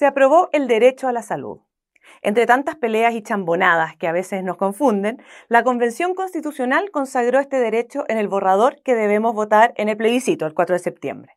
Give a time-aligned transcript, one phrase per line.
[0.00, 1.58] se aprobó el derecho a la salud.
[2.22, 7.60] Entre tantas peleas y chambonadas que a veces nos confunden, la Convención Constitucional consagró este
[7.60, 11.36] derecho en el borrador que debemos votar en el plebiscito el 4 de septiembre.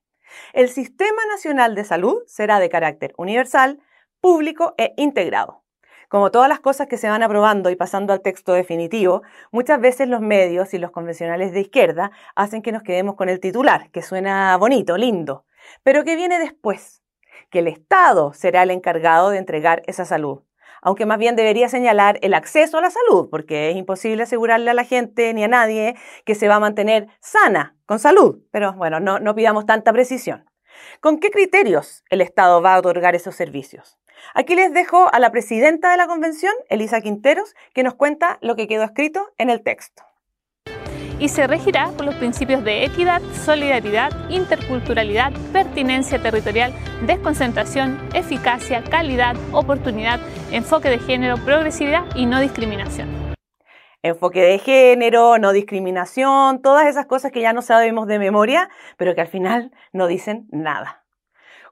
[0.54, 3.82] El Sistema Nacional de Salud será de carácter universal,
[4.22, 5.66] público e integrado.
[6.08, 10.08] Como todas las cosas que se van aprobando y pasando al texto definitivo, muchas veces
[10.08, 14.02] los medios y los convencionales de izquierda hacen que nos quedemos con el titular, que
[14.02, 15.44] suena bonito, lindo.
[15.84, 17.03] Pero ¿qué viene después?
[17.50, 20.42] Que el Estado será el encargado de entregar esa salud.
[20.82, 24.74] Aunque más bien debería señalar el acceso a la salud, porque es imposible asegurarle a
[24.74, 28.40] la gente ni a nadie que se va a mantener sana, con salud.
[28.52, 30.46] Pero bueno, no, no pidamos tanta precisión.
[31.00, 33.98] ¿Con qué criterios el Estado va a otorgar esos servicios?
[34.34, 38.56] Aquí les dejo a la presidenta de la convención, Elisa Quinteros, que nos cuenta lo
[38.56, 40.04] que quedó escrito en el texto.
[41.24, 46.74] Y se regirá por los principios de equidad, solidaridad, interculturalidad, pertinencia territorial,
[47.06, 50.20] desconcentración, eficacia, calidad, oportunidad,
[50.52, 53.08] enfoque de género, progresividad y no discriminación.
[54.02, 59.16] Enfoque de género, no discriminación, todas esas cosas que ya no sabemos de memoria, pero
[59.16, 61.03] que al final no dicen nada.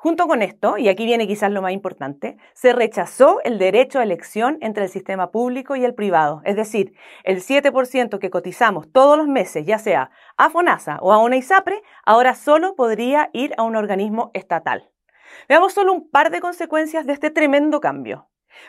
[0.02, 4.04] Junto con esto, y aquí viene quizás lo más importante, se rechazó el derecho a
[4.04, 6.42] elección entre el sistema público y el privado.
[6.44, 11.20] Es decir, el 7% que cotizamos todos los meses, ya sea a FONASA o a
[11.20, 14.90] una ISAPRE, ahora solo podría ir a un organismo estatal.
[15.48, 18.28] Veamos solo un par de consecuencias de este tremendo cambio.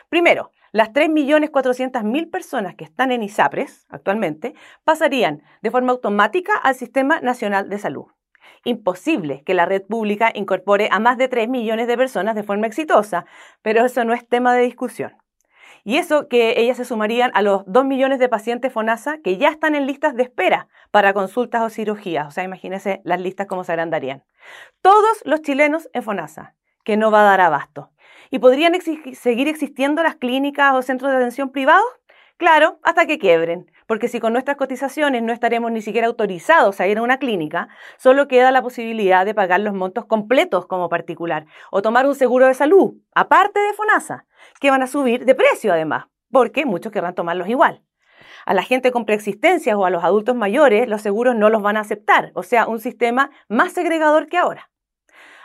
[0.09, 7.21] Primero, las 3.400.000 personas que están en ISAPRES actualmente pasarían de forma automática al Sistema
[7.21, 8.05] Nacional de Salud
[8.63, 12.67] imposible que la red pública incorpore a más de 3 millones de personas de forma
[12.67, 13.25] exitosa,
[13.61, 15.13] pero eso no es tema de discusión.
[15.85, 19.49] Y eso que ellas se sumarían a los 2 millones de pacientes FONASA que ya
[19.49, 22.27] están en listas de espera para consultas o cirugías.
[22.27, 24.23] O sea, imagínense las listas cómo se agrandarían.
[24.81, 27.91] Todos los chilenos en FONASA, que no va a dar abasto.
[28.29, 28.73] ¿Y podrían
[29.13, 31.85] seguir existiendo las clínicas o centros de atención privados?
[32.37, 36.87] Claro, hasta que quiebren, porque si con nuestras cotizaciones no estaremos ni siquiera autorizados a
[36.87, 41.45] ir a una clínica, solo queda la posibilidad de pagar los montos completos como particular
[41.71, 44.25] o tomar un seguro de salud, aparte de FONASA,
[44.59, 47.83] que van a subir de precio además, porque muchos querrán tomarlos igual.
[48.45, 51.77] A la gente con preexistencias o a los adultos mayores, los seguros no los van
[51.77, 54.69] a aceptar, o sea, un sistema más segregador que ahora.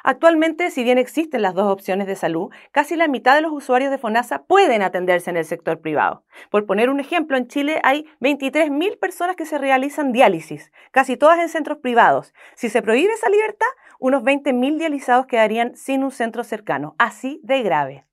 [0.04, 3.90] Actualmente, si bien existen las dos opciones de salud, casi la mitad de los usuarios
[3.90, 6.24] de FONASA pueden atenderse en el sector privado.
[6.50, 11.38] Por poner un ejemplo, en Chile hay 23.000 personas que se realizan diálisis, casi todas
[11.38, 12.32] en centros privados.
[12.54, 13.66] Si se prohíbe esa libertad,
[13.98, 16.94] unos 20.000 dializados quedarían sin un centro cercano.
[16.98, 18.04] Así de grave.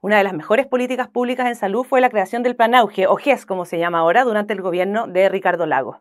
[0.00, 3.16] Una de las mejores políticas públicas en salud fue la creación del Plan Auge, o
[3.16, 5.98] GES como se llama ahora, durante el gobierno de Ricardo Lagos.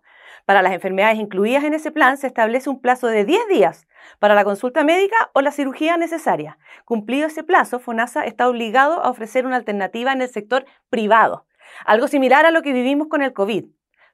[0.52, 3.88] Para las enfermedades incluidas en ese plan se establece un plazo de 10 días
[4.20, 6.58] para la consulta médica o la cirugía necesaria.
[6.84, 11.46] Cumplido ese plazo, FONASA está obligado a ofrecer una alternativa en el sector privado,
[11.86, 13.64] algo similar a lo que vivimos con el COVID.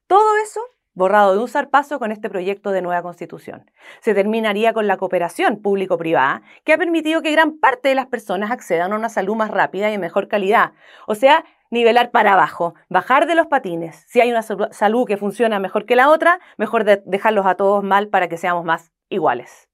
[0.05, 0.61] Todo eso
[0.97, 3.69] borrado de un zarpazo con este proyecto de nueva constitución.
[4.01, 8.49] Se terminaría con la cooperación público-privada, que ha permitido que gran parte de las personas
[8.49, 10.71] accedan a una salud más rápida y de mejor calidad.
[11.05, 14.05] O sea, nivelar para abajo, bajar de los patines.
[14.07, 18.07] Si hay una salud que funciona mejor que la otra, mejor dejarlos a todos mal
[18.07, 19.66] para que seamos más iguales.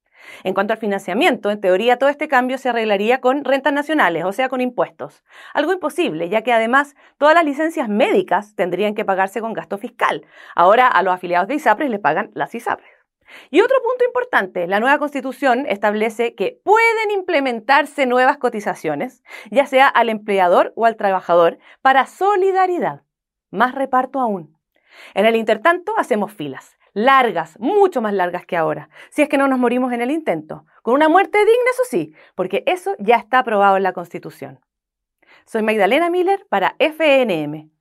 [0.44, 4.32] En cuanto al financiamiento, en teoría todo este cambio se arreglaría con rentas nacionales, o
[4.32, 5.24] sea, con impuestos.
[5.54, 10.26] Algo imposible, ya que además todas las licencias médicas tendrían que pagarse con gasto fiscal.
[10.56, 12.90] Ahora a los afiliados de ISAPRES les pagan las ISAPRES.
[13.50, 19.88] Y otro punto importante, la nueva constitución establece que pueden implementarse nuevas cotizaciones, ya sea
[19.88, 23.02] al empleador o al trabajador, para solidaridad.
[23.50, 24.58] Más reparto aún.
[25.14, 29.48] En el intertanto hacemos filas largas, mucho más largas que ahora, si es que no
[29.48, 33.40] nos morimos en el intento, con una muerte digna, eso sí, porque eso ya está
[33.40, 34.60] aprobado en la Constitución.
[35.46, 37.73] Soy Magdalena Miller para FNM.